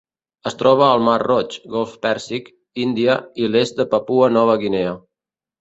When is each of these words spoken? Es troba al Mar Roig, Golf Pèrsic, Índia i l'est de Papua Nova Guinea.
Es 0.51 0.55
troba 0.61 0.85
al 0.85 1.03
Mar 1.07 1.17
Roig, 1.23 1.57
Golf 1.75 1.93
Pèrsic, 2.07 2.49
Índia 2.87 3.19
i 3.45 3.53
l'est 3.53 3.83
de 3.83 3.89
Papua 3.93 4.35
Nova 4.39 4.61
Guinea. 4.65 5.01